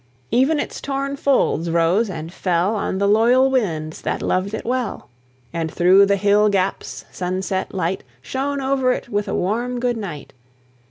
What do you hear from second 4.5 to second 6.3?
it well; And through the